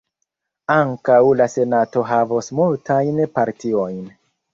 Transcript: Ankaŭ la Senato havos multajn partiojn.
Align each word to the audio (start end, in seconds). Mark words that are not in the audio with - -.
Ankaŭ 0.75 1.17
la 1.41 1.45
Senato 1.55 2.03
havos 2.13 2.49
multajn 2.61 3.21
partiojn. 3.37 4.01